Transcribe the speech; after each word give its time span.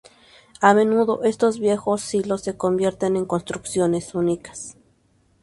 A 0.61 0.73
menudo, 0.73 1.21
estos 1.25 1.59
viejos 1.59 2.01
silos 2.01 2.41
se 2.41 2.57
convierten 2.57 3.15
en 3.17 3.25
construcciones 3.25 4.15
únicas. 4.15 4.75